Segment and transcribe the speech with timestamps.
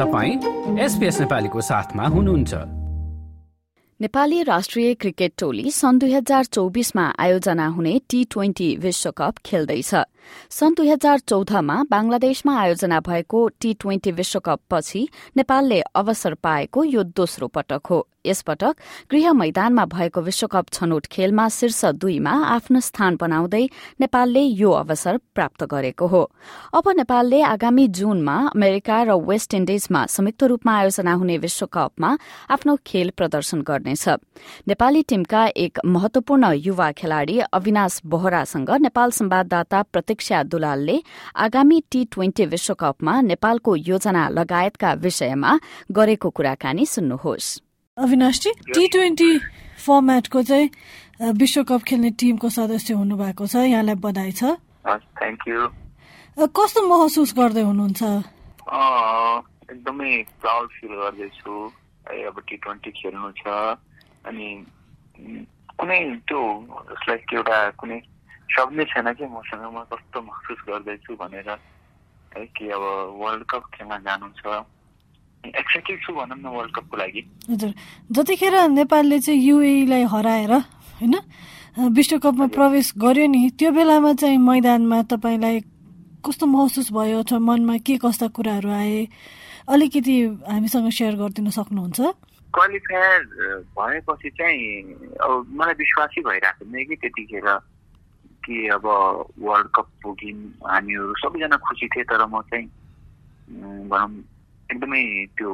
[0.00, 0.34] तपाईँ
[0.78, 2.54] एसपिएस नेपालीको साथमा हुनुहुन्छ।
[4.00, 9.94] नेपाली राष्ट्रिय क्रिकेट टोली सन् दुई हजार चौबिसमा आयोजना हुने टी ट्वेन्टी विश्वकप खेल्दैछ।
[10.50, 17.02] सन् दुई हजार चौधमा बंगलादेशमा आयोजना भएको टी ट्वेन्टी विश्वकप पछि नेपालले अवसर पाएको यो
[17.02, 18.76] दोस्रो पटक हो। यसपटक
[19.10, 23.62] गृह मैदानमा भएको विश्वकप छनौट खेलमा शीर्ष दुईमा आफ्नो स्थान बनाउँदै
[24.00, 26.22] नेपालले यो अवसर प्राप्त गरेको हो।
[26.74, 32.10] अब नेपालले आगामी जूनमा अमेरिका र वेस्ट इण्डिजमा संयुक्त रूपमा आयोजना हुने विश्वकपमा
[32.50, 34.08] आफ्नो खेल प्रदर्शन गर्नेछ।
[34.68, 39.82] नेपाली टीमका एक महत्वपूर्ण युवा खेलाड़ी अविनाश बोहरासँग नेपाल संवाददाता
[40.20, 40.96] प्रतीक्षा दुलालले
[41.34, 45.50] आगामी टी ट्वेन्टी विश्वकपमा नेपालको योजना लगायतका विषयमा
[45.96, 47.48] गरेको कुराकानी सुन्नुहोस्।
[47.96, 49.30] अविनाशजी टी ट्वेन्टी
[49.80, 50.68] फर्मेटको चाहिँ
[51.40, 55.60] विश्वकप खेल्ने टिमको सदस्य हुनुभएको छ यहाँलाई बधाई छ। थ्याङ्क यू
[56.52, 58.02] कस्तो महसुस गर्दै हुनुहुन्छ?
[59.72, 61.52] एकदमै प्राउड फिल गर्दैछु।
[62.10, 63.44] है अब टी ट्वेन्टी खेल्नु छ
[64.28, 64.48] अनि
[65.80, 66.40] कुनै त्यो
[67.08, 67.98] लाइक एउटा कुनै
[68.56, 71.50] शब्द छैन कि मसँग म कस्तो महसुस गर्दैछु भनेर
[72.36, 72.82] है कि अब
[73.20, 74.64] वर्ल्ड कप खेल्न जानु छ
[75.44, 77.72] एक्साइटेड छु भनौँ न वर्ल्ड कपको लागि हजुर
[78.12, 80.52] जतिखेर नेपालले चाहिँ युएलाई हराएर
[81.00, 81.14] होइन
[81.96, 85.60] विश्वकपमा प्रवेश गर्यो नि त्यो बेलामा चाहिँ मैदानमा तपाईँलाई
[86.26, 89.08] कस्तो महसुस भयो अथवा मनमा के कस्ता कुराहरू आए?
[89.72, 90.16] अलिकति
[90.50, 92.00] हामीसँग सेयर गरिदिन सक्नुहुन्छ?
[92.52, 93.20] क्वालिफायर
[93.72, 94.60] भएपछि चाहिँ
[95.16, 97.48] अब मलाई विश्वासै भइरहेको थिएन कि त्यतिखेर।
[98.44, 98.86] कि अब
[99.38, 102.66] वर्ल्ड कप पुग्यौँ हामीहरू सबैजना खुसी थिए तर म चाहिँ
[103.90, 104.22] भनौँ
[104.72, 105.02] एकदमै
[105.36, 105.50] त्यो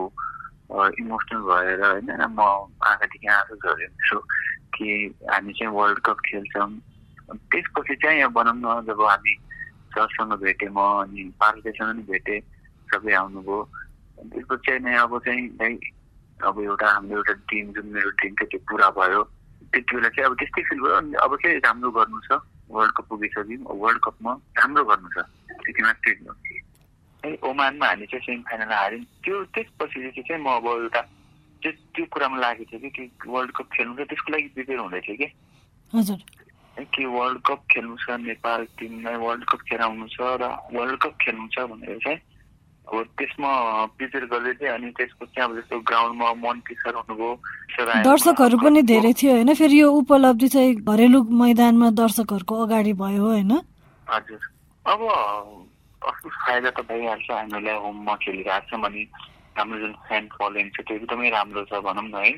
[1.01, 2.41] इमोसनल भएर होइन म
[2.85, 4.19] आँखादेखि आँसु झरेको
[4.77, 4.89] कि
[5.31, 6.71] हामी चाहिँ वर्ल्ड कप खेल्छौँ।
[7.51, 9.35] त्यसपछि चाहिँ भनौँ न जब हामी
[9.95, 12.41] सरसँग भेटेँ म अनि पार्टीसँग पनि भेटेँ
[12.93, 13.59] सबै आउनुभयो।
[14.31, 15.79] त्यसपछि चाहिँ नै अब चाहिँ
[16.45, 19.23] अब एउटा हाम्रो एउटा टिम जुन मेरो टिम थियो त्यो पुरा भयो।
[19.73, 22.39] त्यति बेला चाहिँ अब त्यस्तै फिल भयो। अनि अब चाहिँ राम्रो गर्नु छ।
[22.71, 25.19] वर्ल्ड कप पुगिसक्यौँ वर्ल्ड कपमा राम्रो गर्नु छ।
[25.65, 26.13] त्यति मात्रै
[27.25, 31.01] है। ओमानमा हामी चाहिँ सेमी फाइनल हार्यौँ। त्यो त्यसपछि चाहिँ म अब एउटा
[31.63, 35.17] त्यो त्यो कुरामा लागेको थियो कि वर्ल्ड कप खेल्नु छ त्यसको लागि प्रिपेयर हुँदै थियो
[35.17, 35.29] कि।
[35.95, 36.21] हजुर।
[36.77, 40.45] कि वर्ल्ड कप खेल्नु छ नेपाल टिमलाई वर्ल्ड कप खेलाउनु छ र
[40.77, 42.21] वर्ल्ड कप खेल्नु छ भनेर चाहिँ
[42.87, 43.51] अब त्यसमा
[44.31, 47.33] गर्दै थिएँ अनि त्यसपछि अब जस्तो ग्राउन्डमा मन किसर हुनुभयो
[48.07, 49.55] दर्शकहरू पनि धेरै थियो होइन?
[49.55, 53.53] फेरि यो उपलब्धि चाहिँ घरेलु मैदानमा दर्शकहरूको अगाडि भयो होइन?
[54.07, 54.41] हजुर।
[54.87, 55.01] अब
[56.07, 59.03] कस्तो फाइदा त भइहाल्छ हामीलाई होममा खेलिरहेको छौँ अनि
[59.59, 62.33] हाम्रो जुन फ्यान फलोइङ छ त्यो एकदमै राम्रो छ भनौँ न है।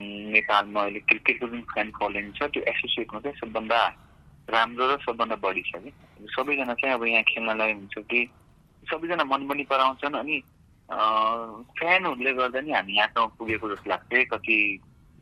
[0.00, 3.80] नेपालमा अहिले क्रिकेटको जुन फ्यान फलोइङ छ त्यो एसोसिएटमा चाहिँ सबभन्दा
[4.54, 5.90] राम्रो र सबभन्दा बढी छ कि।
[6.30, 8.20] सबैजना चाहिँ अब यहाँ खेल्नलाई हुन्छ कि
[8.88, 10.36] सबैजना मन पनि पराउँछन् अनि
[10.90, 14.56] फ्यानहरूले गर्दा नि हामी यहाँसम्म पुगेको जस्तो लाग्छ कति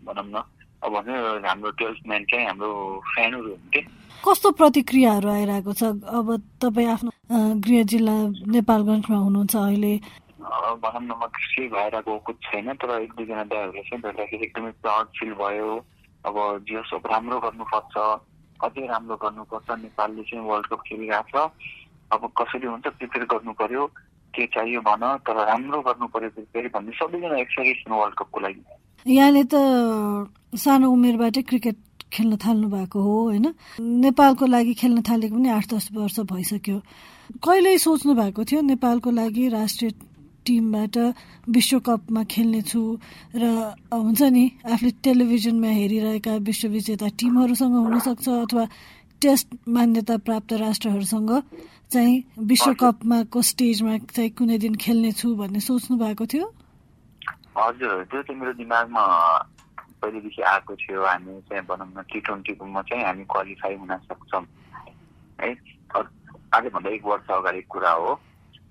[0.06, 0.42] भनौँ न।
[0.84, 1.14] अब भन्नु
[1.44, 2.70] हाम्रो टुवेल्भ म्यान चाहिँ हाम्रो
[3.14, 3.80] फ्यानहरू हुन्थे
[4.24, 5.82] कस्तो प्रतिक्रियाहरू आइरहेको छ?
[6.06, 6.26] अब
[6.62, 7.10] तपाईँ आफ्नो
[7.66, 8.16] गृह जिल्ला
[8.54, 9.94] नेपालगञ्जमा हुनुहुन्छ अहिले।
[10.82, 15.06] भनौँ न म कृषि भएर गएको छैन तर एक दुईजना दाईहरूले चाहिँ भेट्दाखेरि एकदमै प्राउड
[15.18, 15.70] फिल भयो।
[16.26, 16.36] अब
[16.66, 17.94] जियोस् राम्रो गर्नुपर्छ
[18.64, 21.52] अझै राम्रो गर्नुपर्छ। नेपालले चाहिँ वर्ल्ड कप खेलिरहेको छ।
[22.12, 23.86] अब कसरी हुन्छ प्रिपेयर गर्नु पर्यो
[24.34, 28.62] के चाहियो भन तर राम्रो गर्नु पर्यो प्रिपेयर भन्ने सबैजना एक्साइटेड वर्ल्ड कपको लागि।
[29.06, 29.54] यहाँले त
[30.56, 31.76] सानो उमेरबाटै क्रिकेट
[32.12, 33.46] खेल्न थाल्नु भएको हो होइन?
[33.80, 36.78] नेपालको लागि खेल्न थालेको पनि आठ दस वर्ष भइसक्यो।
[37.44, 39.90] कहिले सोच्नु भएको थियो नेपालको लागि राष्ट्रिय
[40.46, 40.96] टिमबाट
[41.52, 42.80] विश्वकपमा खेल्नेछु
[43.36, 43.44] र
[43.92, 48.64] हुन्छ नि आफूले टेलिभिजनमा हेरिरहेका विश्वविजेता टिमहरूसँग हुनसक्छ अथवा
[49.22, 51.30] टेस्ट मान्यता प्राप्त राष्ट्रहरूसँग
[51.90, 52.16] चाहिँ
[52.48, 56.46] विश्वकपमा को स्टेजमा चाहिँ कुनै दिन खेल्नेछु भन्ने सोच्नु भएको थियो?
[57.58, 59.02] हजुर त्यो चाहिँ मेरो दिमागमा
[60.02, 64.44] पहिलेदेखि आएको थियो। हामी चाहिँ भनौँ न टी ट्वेन्टीकोमा चाहिँ हामी क्वालिफाई हुन सक्छौँ।
[65.40, 65.48] है
[66.54, 68.12] आजभन्दा एक वर्ष अगाडि कुरा हो।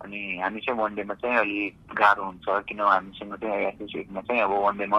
[0.06, 4.52] अनि हामी चाहिँ वान डेमा चाहिँ अलिक गाह्रो हुन्छ किन हामीसँग चाहिँ एसोसिएटमा चाहिँ अब
[4.62, 4.98] वान डेमा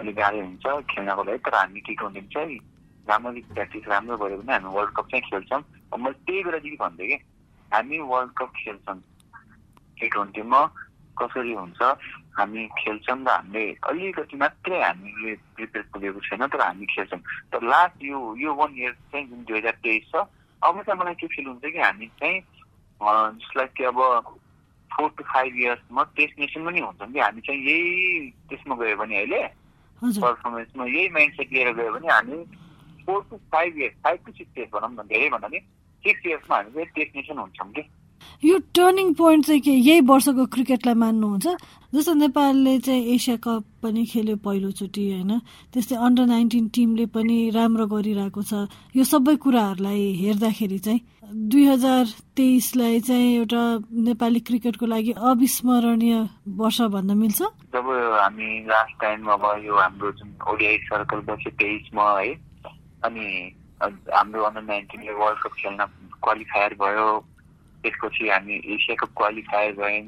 [0.00, 2.58] अलिक गाह्रो हुन्छ खेल्नको लागि। तर हामी टी ट्वेन्टीमा चाहिँ
[3.08, 5.62] राम्ररी प्र्याक्टिस राम्रो गऱ्यो भने हामी वर्ल्ड कप चाहिँ खेल्छौँ।
[6.00, 7.18] मैले त्यही बेलादेखि भन्थेँ कि।
[7.74, 8.98] हामी वर्ल्ड कप खेल्छौँ
[10.00, 10.60] टी ट्वेन्टीमा
[11.20, 11.82] कसरी हुन्छ?
[12.38, 17.20] हामी खेल्छौँ र हामीले अलिकति मात्रै हामीले प्रिपेयर पुगेको छैन तर हामी खेल्छौँ
[17.52, 20.22] तर लास्ट यो यो वान इयर चाहिँ जुन दुई हजार तेइस छ
[20.62, 22.40] अब चाहिँ मलाई के फिल हुन्छ कि हामी चाहिँ
[23.42, 23.98] जसलाई कि अब
[24.90, 29.16] फोर टु फाइभ इयर्समा टेस्ट नेसन पनि हुन्छौँ कि हामी चाहिँ यही त्यसमा गयो भने
[29.18, 29.42] अहिले
[30.02, 32.38] पर्फर्मेन्समा यही माइन्ड सेट लिएर गयो भने हामी
[33.06, 35.60] four to five years five to six years भनौँ न धेरै भन्दा नि।
[36.04, 37.82] सिक्स इयर्समा हामी चाहिँ टेस्ट नेसन हुन्छौँ कि।
[38.44, 41.46] यो टर्निङ पोइन्ट चाहिँ के यही वर्षको क्रिकेटलाई मान्नुहुन्छ?
[41.94, 45.32] जस्तो नेपालले चाहिँ एसिया कप पनि खेल्यो पहिलोचोटि होइन?
[45.72, 48.66] त्यस्तै अन्डर नाइन्टिन टिमले पनि राम्रो गरिरहेको छ।
[48.96, 52.04] यो सबै कुराहरूलाई हेर्दाखेरि चाहिँ दुई हजार
[52.36, 53.62] तेइसलाई चाहिँ एउटा
[54.06, 56.16] नेपाली क्रिकेटको लागि अविस्मरणीय
[56.58, 57.40] वर्ष भन्न मिल्छ?
[57.74, 57.86] जब
[58.22, 62.34] हामी लास्ट टाइम अब यो हाम्रो जुन ओडिआई सर्कल बस्यो तेइसमा है
[63.04, 63.26] अनि
[63.82, 65.84] हाम्रो अन्डर नाइन्टिनले वर्ल्ड कप खेल्न
[66.22, 67.08] क्वालिफायर भयो।
[67.82, 70.06] त्यसपछि हामी एसिया कप क्वालिफायर भयौँ।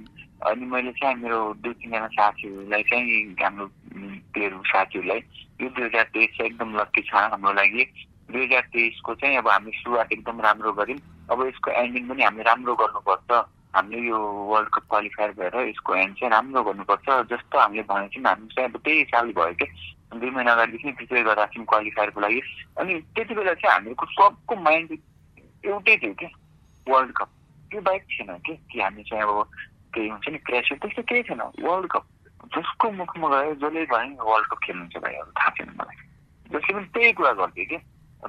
[0.51, 3.67] अनि मैले चाहिँ मेरो दुई तिनजना साथीहरूलाई चाहिँ हाम्रो
[4.35, 5.23] प्लेयर साथीहरूलाई
[5.63, 7.85] यो दुई हजार तेइस चाहिँ एकदम लक्की छ हाम्रो लागि।
[8.33, 10.99] दुई हजार तेइसको चाहिँ अब हामी सुरुवात एकदम राम्रो गऱ्यौँ।
[11.31, 13.31] अब यसको एन्डिङ पनि हामीले राम्रो गर्नुपर्छ।
[13.75, 18.27] हामीले यो वर्ल्ड कप क्वालिफायर भएर यसको एन्ड चाहिँ राम्रो गर्नुपर्छ जस्तो हामीले भनेको थियौँ
[18.27, 19.67] हामी चाहिँ अब त्यही साल भयो कि
[20.15, 22.41] दुई महिना अगाडिदेखि प्रिपेयर गरिरहेको थियौँ क्वालिफायरको लागि
[22.77, 24.99] अनि त्यति बेला चाहिँ हामीहरूको सबको माइन्ड
[25.65, 26.33] एउटै थियो कि
[26.87, 27.29] वर्ल्ड कप
[27.71, 29.45] त्यो बाहेक थिएन कि कि हामी चाहिँ अब
[29.95, 32.05] केही हुन्छ नि क्रेस त्यस्तो केही थिएन वर्ल्ड कप
[32.55, 35.97] जसको मुखमा गयो जसले भयो वर्ल्ड कप खेल्नुहुन्छ भाइ अब थाहा छैन मलाई
[36.51, 37.79] जसले पनि त्यही कुरा गर्थ्यो कि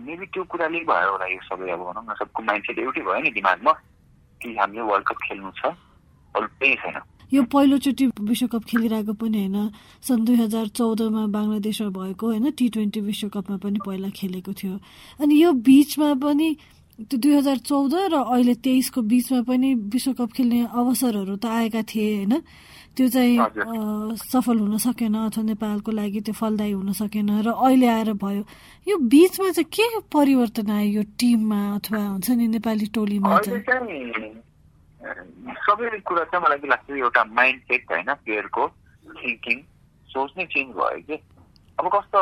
[0.02, 3.20] मेबी त्यो कुराले भयो होला यो सबै अब भनौँ न सबको माइन्ड सेट एउटै भयो
[3.20, 3.74] नि दिमागमा
[4.42, 5.66] कि हामीले वर्ल्ड कप खेल्नु छ
[6.36, 7.00] अरू त्यही छैन।
[7.34, 9.72] यो पहिलोचोटि विश्वकप खेलिरहेको पनि होइन
[10.04, 14.76] सन् दुई हजार चौधमा बङ्गलादेशमा भएको होइन टी ट्वेन्टी विश्वकपमा पनि पहिला खेलेको थियो।
[15.22, 16.50] अनि यो बिचमा पनि
[17.00, 22.10] त्यो दुई हजार चौध र अहिले तेइसको बिचमा पनि विश्वकप खेल्ने अवसरहरू त आएका थिए
[22.16, 22.34] होइन?
[22.96, 23.36] त्यो चाहिँ
[24.20, 28.44] सफल हुन सकेन अथवा नेपालको लागि त्यो फलदायी हुन सकेन र अहिले आएर भयो।
[28.88, 33.64] यो बिचमा चाहिँ के परिवर्तन आयो यो टिममा अथवा हुन्छ नि नेपाली टोलीमा चाहिँ
[35.66, 38.64] सबै कुरा चाहिँ मलाई लाग्छ एउटा माइन्ड सेट होइन प्लेयरको
[39.22, 39.58] थिङ्किङ
[40.10, 41.16] सोच नै चेन्ज भयो कि।
[41.80, 42.22] अब कस्तो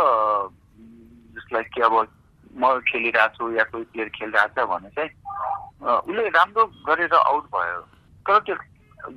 [1.35, 1.95] जसलाई कि अब
[2.55, 5.11] म खेलिरहेको छु या कोही प्लेयर खेलिरहेको छ भने चाहिँ
[6.07, 7.79] उसले राम्रो गरेर आउट भयो।
[8.25, 8.55] तर त्यो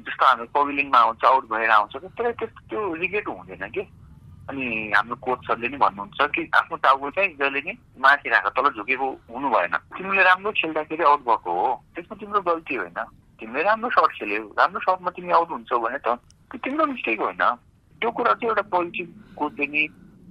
[0.04, 3.82] जस्तो हाम्रो पविलिङमा आउँछ आउट भएर आउँछ तर त्यस्तो त्यो रिगेट हुँदैन कि।
[4.50, 9.06] अनि हाम्रो कोचहरूले नि भन्नुहुन्छ कि आफ्नो टाउको चाहिँ जहिले नि माथि राख तल झुकेको
[9.30, 12.98] हुनु भएन। तिमीले राम्रो खेल्दाखेरि आउट भएको हो। त्यसमा तिम्रो गल्ती होइन।
[13.38, 16.18] तिमीले राम्रो सर्ट खेल्यौ राम्रो सर्टमा तिमी आउट हुन्छौ भने त
[16.58, 17.42] तिम्रो मिस्टेक होइन।
[18.02, 19.08] त्यो कुरा चाहिँ एउटा पोजिटिभ
[19.38, 19.82] कोचले नि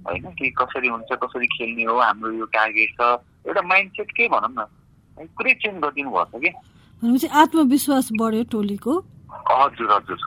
[0.06, 3.00] होइन कि कसरी हुन्छ कसरी खेल्ने हो हाम्रो यो टार्गेट छ।
[3.46, 4.66] एउटा माइन्ड सेट के भनौँ न
[5.38, 6.50] पुरै चेन्ज गरिदिनु भएको छ कि
[7.02, 8.92] भनेपछि आत्मविश्वास बढ्यो टोलीको।
[9.50, 10.20] हजुर हजुर।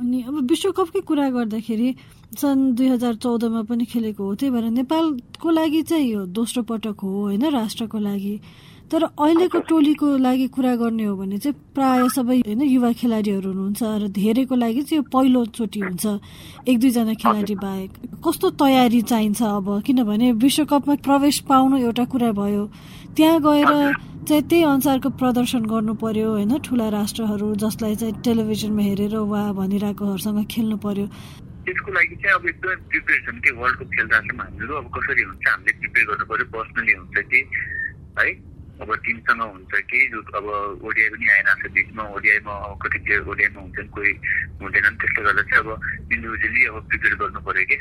[0.00, 1.88] अनि अब विश्वकपकै कुरा गर्दाखेरि
[2.36, 7.00] सन् दुई हजार चौधमा पनि खेलेको हो त्यही भएर नेपालको लागि चाहिँ यो दोस्रो पटक
[7.02, 8.34] हो होइन राष्ट्रको लागि।
[8.86, 13.82] तर अहिलेको टोलीको लागि कुरा गर्ने हो भने चाहिँ प्राय सबै होइन युवा खेलाडीहरू हुनुहुन्छ
[13.82, 16.04] र धेरैको लागि चाहिँ यो पहिलोचोटि हुन्छ।
[16.70, 17.90] एक दुईजना खेलाडी बाहेक।
[18.22, 19.82] कस्तो तयारी चाहिन्छ अब?
[19.86, 22.64] किनभने विश्वकपमा प्रवेश पाउनु एउटा कुरा भयो।
[23.16, 23.72] त्यहाँ गएर
[24.28, 30.46] चाहिँ त्यही अनुसारको प्रदर्शन गर्नु पर्यो होइन ठुला राष्ट्रहरू जसलाई चाहिँ टेलिभिजनमा हेरेर वा भनिरहेकोहरूसँग
[30.46, 31.06] खेल्नु पर्यो।
[31.66, 35.44] त्यसको लागि चाहिँ अब एकदमै प्रिपेरेसन के वर्ल्ड कप खेल्दासम्म हामीहरू अब कसरी हुन्छ?
[35.50, 37.40] हामीले प्रिपेयर गर्नु पऱ्यो पर्सनली हुन्छ कि?
[38.18, 38.55] है?
[38.76, 39.98] अब टिमसँग हुन्छ कि
[40.36, 40.46] अब
[40.84, 44.12] ओडिआई पनि आइरहेको छ बिचमा ओडिआईमा कति प्लेयर ओडिआईमा हुन्छन् कोही
[44.60, 45.68] हुँदैनन् त्यसले गर्दा चाहिँ अब
[46.12, 47.76] इन्डिभिजुअली अब प्रिपेयर गर्नु पऱ्यो कि?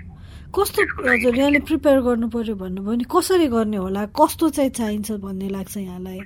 [0.55, 4.05] कस्तो हजुर यहाँले प्रिपेयर गर्नु पर्यो भन्नुभयो नि कसरी गर्ने होला?
[4.15, 6.19] कस्तो चाहिँ चाहिन्छ भन्ने लाग्छ यहाँलाई?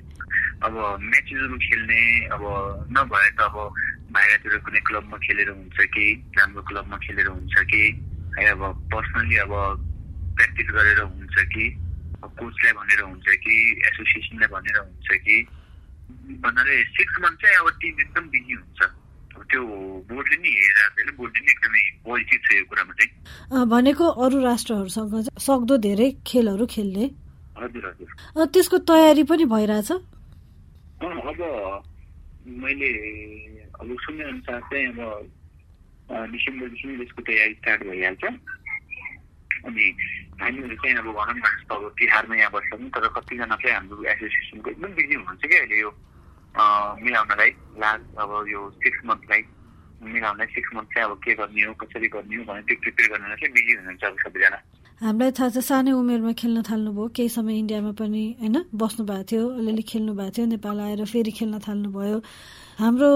[0.66, 2.00] अब म्याचहरू खेल्ने
[2.34, 2.42] अब
[2.94, 3.56] नभए त अब
[4.14, 6.04] बाहिरतिर कुनै क्लबमा खेलेर हुन्छ कि
[6.38, 7.82] राम्रो क्लबमा खेलेर हुन्छ कि
[8.38, 8.62] है अब
[8.94, 9.52] पर्सनली अब
[10.36, 11.64] प्र्याक्टिस गरेर हुन्छ कि
[12.20, 13.54] कोचलाई भनेर हुन्छ कि
[13.88, 15.36] एसोसिएसनलाई भनेर हुन्छ कि
[16.44, 18.80] भन्नाले सिक्स मन्थ चाहिँ अब टिम एकदम बिजी हुन्छ।
[19.50, 19.62] त्यो
[20.10, 23.10] बोर्डले नि हेरेर बोर्डले नि एकदमै पोजिटिभ छ यो कुरामा चाहिँ।
[23.66, 27.04] भनेको अरू राष्ट्रहरूसँग सक्दो धेरै खेलहरू खेल्ने।
[27.58, 29.90] हजुर हजुर। त्यसको तयारी पनि भइरहेछ?
[31.00, 31.40] अब
[32.62, 32.90] मैले
[33.80, 34.98] अब सुने अनुसार चाहिँ अब
[36.30, 38.24] डिसेम्बरदेखि त्यसको तयारी स्टार्ट भइहाल्छ।
[39.66, 39.84] अनि
[40.40, 44.70] हामीहरू चाहिँ अब भनौँ न जस्तो अब तिहारमा यहाँ बस्छौँ तर कतिजना चाहिँ हाम्रो एसोसिएसनको
[44.70, 45.90] एकदम बिजी हुनुहुन्छ क्या अहिले यो
[47.04, 47.50] मिलाउनलाई।
[47.82, 49.42] लास्ट अब यो सिक्स मन्थलाई
[50.02, 53.36] मिलाउनलाई सिक्स मन्थ चाहिँ अब के गर्ने हो कसरी गर्ने हो भनेर त्यो प्रिपेयर गर्नलाई
[53.40, 54.58] चाहिँ बिजी हुनुहुन्छ अब सबैजना।
[55.00, 59.44] हामीलाई थाहा छ सानै उमेरमा खेल्न थाल्नुभयो। केही समय इन्डियामा पनि होइन बस्नु भएको थियो
[59.60, 62.18] अलिअलि खेल्नु भएको थियो नेपाल आएर फेरि खेल्न थाल्नुभयो।
[62.80, 63.10] हाम्रो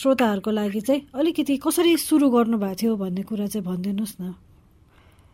[0.00, 4.34] श्रोताहरूको लागि चाहिँ अलिकति कसरी सुरु गर्नु भएको थियो भन्ने कुरा चाहिँ भनिदिनुहोस् न।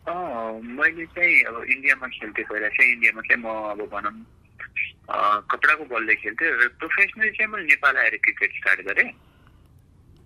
[0.07, 4.15] मैले चाहिँ अब इन्डियामा खेल्थेँ पहिला चाहिँ। इन्डियामा चाहिँ म अब भनौँ
[5.51, 9.09] कपडाको बलले खेल्थेँ र प्रोफेसनली चाहिँ मैले नेपाल आएर क्रिकेट स्टार्ट गरेँ।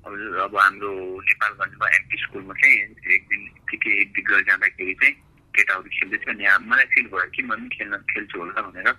[0.06, 0.14] अब
[0.46, 0.92] अब हाम्रो
[1.30, 2.78] नेपालगञ्जमा एमपी स्कुलमा चाहिँ
[3.16, 3.42] एक दिन
[3.74, 5.14] के एक दिन जाँदाखेरि चाहिँ
[5.54, 8.90] केटाहरू खेल्दैछ अनि मलाई फिल भयो कि म पनि खेल्न खेल्छु होला भनेर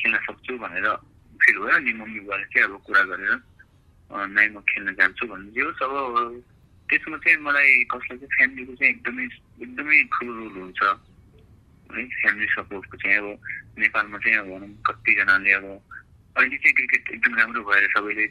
[0.00, 0.86] खेल्न सक्छु भनेर
[1.40, 3.36] फिल भयो अनि मम्मी बुवाले चाहिँ अब कुरा गरेर
[4.32, 5.92] नै म खेल्न जान्छु भन्नु जे होस् अब
[6.92, 9.24] त्यसमा चाहिँ मलाई कसलाई चाहिँ फ्यामिलीको चाहिँ एकदमै
[9.64, 10.82] एकदमै ठुलो रोल हुन्छ।
[11.92, 13.38] है फ्यामिली सपोर्टको चाहिँ अब
[13.78, 15.64] नेपालमा चाहिँ अब भनौँ कतिजनाले अब
[16.36, 18.26] अहिले चाहिँ क्रिकेट एकदम राम्रो भएर सबैले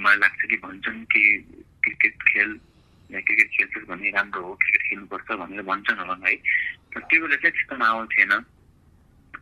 [0.00, 1.22] मलाई लाग्छ कि भन्छन् कि
[1.84, 2.50] क्रिकेट खेल
[3.10, 6.36] या क्रिकेट खेल्छस् भने राम्रो हो क्रिकेट खेल्नुपर्छ भनेर भन्छन् होला है।
[6.92, 8.32] तर त्यो बेला चाहिँ त्यस्तो माहौल थिएन।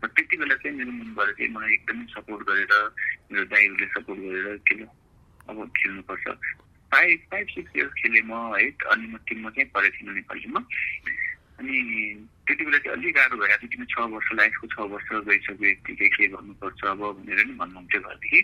[0.06, 2.73] त्यति बेला चाहिँ मेरो मनबाट चाहिँ मलाई एकदमै सपोर्ट गरेर
[3.32, 4.75] मेरो दाइहरूले सपोर्ट गरेर के
[5.50, 6.26] अब खेल्नुपर्छ।
[6.96, 10.60] फाइभ फाइभ सिक्स इयर्स खेलेँ म है अनि म टिममा चाहिँ परेको थिइनँ नेपालीमा।
[11.60, 11.76] अनि
[12.46, 16.08] त्यति बेला चाहिँ अलिक गाह्रो भइरहेको थियो किन छ वर्ष लाइफको छ वर्ष गइसक्यो यतिकै
[16.16, 18.40] के गर्नुपर्छ अब भनेर नि भन्नुहुन्थ्यो घरदेखि।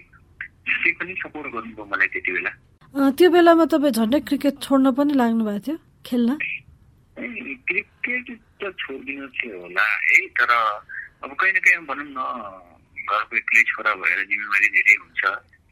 [0.68, 2.52] त्यही पनि सपोर्ट गर्नुभयो मलाई त्यति बेला।
[3.16, 6.30] त्यो बेलामा तपाईँ झन्डै क्रिकेट छोड्न पनि लाग्नु भएको थियो खेल्न?
[7.68, 8.26] क्रिकेट
[8.60, 10.50] त छोडिदिनु थियो होला है तर
[11.24, 12.20] अब कहीँ न कहीँ भनौँ न
[13.08, 15.22] घरको एक्लै छोरा भएर जिम्मेवारी धेरै हुन्छ।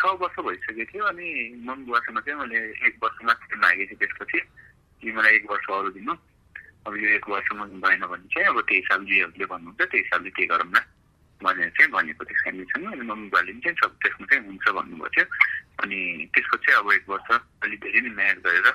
[0.00, 1.28] छ वर्ष भइसकेको थियो अनि
[1.68, 4.40] मम बुवासँग चाहिँ मैले एक वर्ष मात्रै मागेको थिएँ त्यसपछि।
[5.00, 6.12] कि मलाई एक वर्ष अरू दिनु।
[6.88, 10.48] अब यो एक वर्षमा भएन भने चाहिँ अब त्यही हिसाबले जीहरूले भन्नुहुन्छ त्यही हिसाबले त्यही
[10.48, 10.80] गरौँ न
[11.40, 15.08] भनेर चाहिँ भनेको थियो फ्यामिलीसँग अनि मम्मी बुवाले पनि चाहिँ सब त्यसमा चाहिँ हुन्छ भन्नुभएको
[15.14, 15.24] थियो।
[15.84, 15.98] अनि
[16.32, 17.28] त्यसको चाहिँ अब एक वर्ष
[17.64, 18.68] अलिक धेरै नै मेहनत गरेर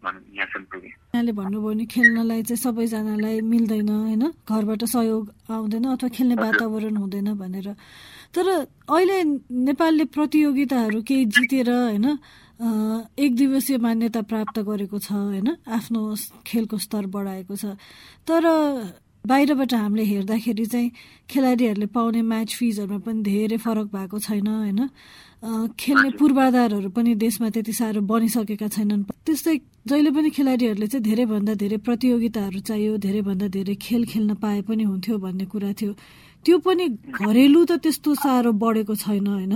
[0.00, 4.24] यहाँले भन्नुभयो नि खेल्नलाई चाहिँ सबैजनालाई मिल्दैन होइन?
[4.48, 7.68] घरबाट सहयोग आउँदैन अथवा खेल्ने वातावरण हुँदैन भनेर।
[8.34, 9.22] तर अहिले
[9.66, 12.06] नेपालले प्रतियोगिताहरू केही जितेर होइन
[13.18, 16.00] एक दिवसीय मान्यता प्राप्त गरेको छ होइन आफ्नो
[16.46, 17.64] खेलको स्तर बढाएको छ।
[18.28, 18.42] तर
[19.26, 20.90] बाहिरबाट हामीले हेर्दाखेरि चाहिँ
[21.28, 24.80] खेलाडीहरूले पाउने म्याच फिजहरूमा पनि धेरै फरक भएको छैन होइन।
[25.80, 29.56] खेल्ने पूर्वाधारहरू पनि देशमा त्यति साह्रो बनिसकेका छैनन्। त्यस्तै
[29.88, 35.18] जहिले पनि खेलाडीहरूले चाहिँ धेरैभन्दा धेरै प्रतियोगिताहरू चाहियो धेरैभन्दा धेरै खेल खेल्न पाए पनि हुन्थ्यो
[35.18, 35.92] भन्ने कुरा थियो।
[36.44, 39.54] त्यो पनि घरेलु त त्यस्तो साह्रो बढेको छैन होइन?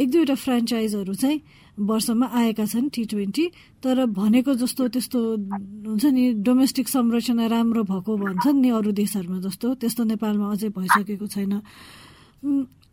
[0.00, 1.40] एक दुईवटा फ्रेन्चाइजहरू चाहिँ
[1.80, 3.44] वर्षमा आएका छन् टी ट्वेन्टी
[3.82, 5.20] तर भनेको जस्तो त्यस्तो
[5.88, 11.26] हुन्छ नि डोमेस्टिक संरचना राम्रो भएको भन्छन् नि अरू देशहरूमा जस्तो त्यस्तो नेपालमा अझै भइसकेको
[11.26, 11.52] छैन।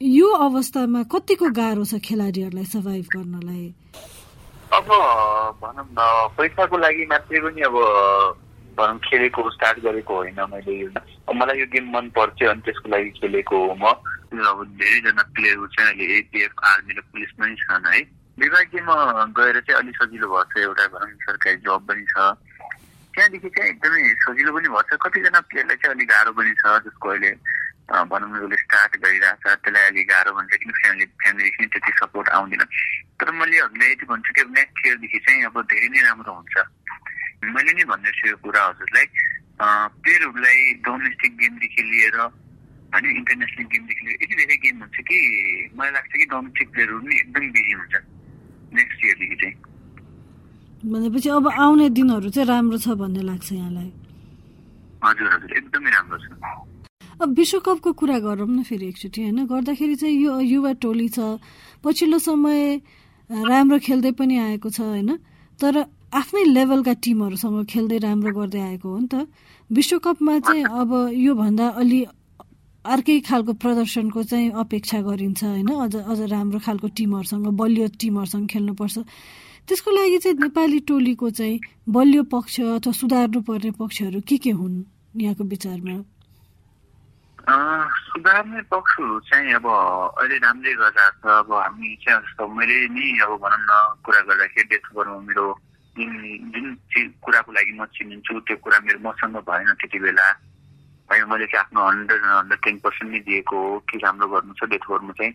[0.01, 3.65] यो अवस्थामा कतिको गाह्रो छ खेलाडीहरूलाई सर्भाइभ गर्नलाई?
[4.73, 4.87] अब
[5.61, 5.99] भनौँ न
[6.37, 7.75] पैसाको लागि मात्रै पनि अब
[8.77, 10.87] भनौँ खेलेको स्टार्ट गरेको होइन मैले यो।
[11.33, 13.85] मलाई यो गेम मन पर्थ्यो अनि त्यसको लागि खेलेको हो म।
[14.33, 18.01] अब धेरैजना प्लेयरहरू चाहिँ अहिले एपिएफ आर्मी र पुलिसमा छन् है।
[18.41, 18.95] विभागीयमा
[19.37, 22.15] गएर चाहिँ अलिक सजिलो भएको एउटा भनौँ सरकारी जब पनि छ।
[23.13, 27.09] त्यहाँदेखि चाहिँ एकदमै सजिलो पनि भएको छ। कतिजना प्लेयरलाई चाहिँ अलिक गाह्रो पनि छ जसको
[27.13, 27.31] अहिले
[28.09, 32.27] भनौँ न उसले स्टार्ट गरिरहेको छ त्यसलाई अलिक गाह्रो भन्छ किन फ्यामिली फ्यामिलीदेखि त्यति सपोर्ट
[32.33, 32.63] आउँदैन।
[33.21, 36.55] तर मैले हजुरलाई यति भन्छु कि नेक्स्ट इयरदेखि चाहिँ अब धेरै नै राम्रो हुन्छ।
[37.55, 39.05] मैले नै भन्दैछु यो कुरा हजुरलाई
[40.03, 45.17] प्लेयरहरूलाई डोमेस्टिक गेमदेखि लिएर होइन इन्टरनेसनल गेमदेखि लिएर यति धेरै गेम हुन्छ कि
[45.77, 47.93] मलाई लाग्छ कि डोमेस्टिक प्लेयरहरू पनि एकदम बिजी हुन्छ
[48.73, 49.55] नेक्स्ट इयरदेखि चाहिँ।
[50.91, 53.89] भनेपछि अब आउने दिनहरू चाहिँ राम्रो छ भन्ने लाग्छ यहाँलाई।
[55.05, 56.25] हजुर हजुर एकदमै राम्रो छ।
[57.21, 59.39] अब विश्वकपको कुरा गरौँ न फेरि एकचोटि होइन?
[59.45, 61.39] गर्दाखेरि चाहिँ यो युवा टोली छ
[61.83, 62.59] पछिल्लो समय
[63.29, 65.09] राम्रो खेल्दै पनि आएको छ होइन?
[65.61, 65.73] तर
[66.13, 69.25] आफ्नै लेभलका टिमहरूसँग खेल्दै राम्रो गर्दै आएको हो नि त।
[69.69, 71.99] विश्वकपमा चाहिँ अब योभन्दा अलि
[72.85, 78.97] अर्कै खालको प्रदर्शनको चाहिँ अपेक्षा गरिन्छ होइन। अझ अझ राम्रो खालको टिमहरूसँग बलियो टिमहरूसँग खेल्नुपर्छ।
[79.65, 84.77] त्यसको लागि चाहिँ नेपाली टोलीको चाहिँ बलियो पक्ष अथवा सुधार्नु पर्ने पक्षहरू के के हुन्
[85.17, 85.97] यहाँको विचारमा?
[88.13, 93.31] सुधार्ने पक्षहरू चाहिँ अब अहिले राम्रै गरिरहेको छ। अब हामी चाहिँ जस्तो मैले नि अब
[93.41, 93.71] भनौँ न
[94.05, 94.77] कुरा गर्दाखेरि
[95.25, 95.45] मेरो
[95.97, 96.11] जुन
[96.53, 96.65] जुन
[97.21, 100.27] कुराको लागि म चिनिन्छु त्यो कुरा मेरो मसँग भएन त्यति बेला।
[101.09, 104.63] होइन मैले चाहिँ आफ्नो हन्ड्रेड हन्ड्रेड टेन पर्सेन्ट नै दिएको हो के राम्रो गर्नु छ
[104.73, 105.33] डेथ ओभरमा चाहिँ।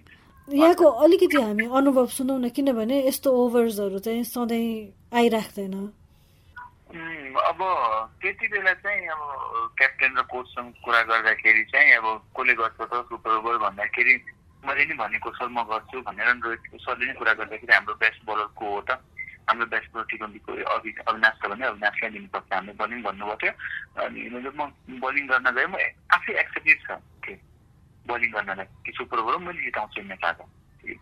[0.49, 4.67] यहाँको अलिकति हामी अनुभव सुनौ न किनभने यस्तो ओभर्सहरू चाहिँ सधैँ
[5.15, 5.75] आइराख्दैन।
[6.89, 7.61] अब
[8.23, 9.21] त्यति बेला चाहिँ अब
[9.79, 14.15] क्याप्टेन र कोचसँग कुरा गर्दाखेरि चाहिँ अब कसले गर्छ त सुपर ओभर भन्दाखेरि
[14.65, 18.49] मैले नि भनेको सर म गर्छु भनेर रोहित सरले नै कुरा गर्दाखेरि हाम्रो बेस्ट बलर
[18.57, 18.99] को हो त।
[19.49, 23.53] हाम्रो बेस्ट बलर टी ट्वेन्टीको अभि अविनाश छ भने अविनाशलाई दिनुपर्छ हामीले बलिङ भन्नुभएको थियो।
[24.05, 24.61] अनि मैले म
[25.01, 25.75] बलिङ गर्न गएँ म
[26.17, 27.35] आफै एक्सेप्टेड छ। के?
[28.09, 30.45] बलिङ गर्नलाई। कि सुपर ओभर मैले जिताउँछु नेपालको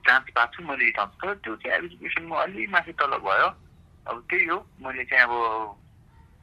[0.06, 3.48] चान्स पाएको छु मैले जिताउँछु। तर त्यो चाहिँ एजुकेसनमा अलि माथि तल भयो।
[4.06, 5.32] अब त्यही हो मैले चाहिँ अब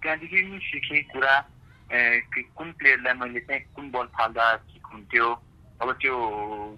[0.03, 1.33] त्यहाँदेखि सिकेँ कुरा
[2.55, 5.27] कुन प्लेयरलाई मैले चाहिँ कुन बल फाल्दा ठिक हुन्थ्यो।
[5.81, 6.15] अब त्यो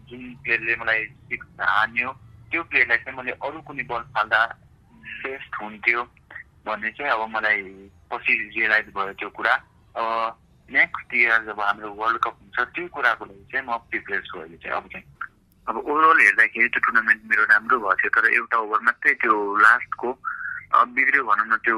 [0.10, 2.10] जुन प्लेयरले मलाई सिक हान्यो
[2.52, 4.40] त्यो प्लेयरलाई चाहिँ मैले अरू कुनै बल फाल्दा
[5.26, 6.04] बेस्ट हुन्थ्यो
[6.66, 7.62] भन्ने चाहिँ अब मलाई
[8.14, 9.54] पछि रियलाइज भयो त्यो कुरा।
[9.98, 10.38] अब
[10.70, 14.58] नेक्स्ट इयर जब हाम्रो वर्ल्ड कप हुन्छ त्यो कुराको लागि चाहिँ म प्रिपेयर छु अहिले
[14.64, 15.06] चाहिँ अब चाहिँ।
[15.68, 19.34] अब ओभरअल हेर्दाखेरि त्यो टुर्नामेन्ट मेरो राम्रो भएको थियो तर एउटा ओभर मात्रै त्यो
[19.66, 20.10] लास्टको
[20.96, 21.78] बिग्रियो भनौँ न त्यो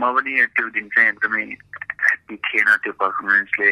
[0.00, 3.68] म पनि त्यो दिन चाहिँ एकदमै ह्याप्पी थिएन त्यो पर्फर्मेन्सले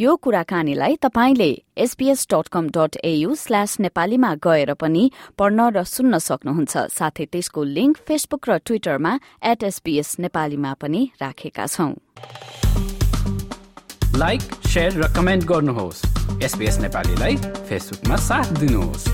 [0.00, 6.18] यो कुराकानीलाई तपाईँले SBS dot com dot AU slash नेपालीमा गएर पनि पढ्न र सुन्न
[6.18, 9.12] सक्नुहुन्छ। साथै त्यसको लिंक फेसबुक र ट्विटरमा
[9.44, 11.92] एट एसपीएस नेपालीमा पनि राखेका छौं।
[14.16, 14.42] लाइक
[14.76, 16.02] र कमेन्ट गर्नुहोस्।
[16.80, 17.36] नेपालीलाई
[17.68, 19.04] फेसबुकमा साथ दिनुहोस्।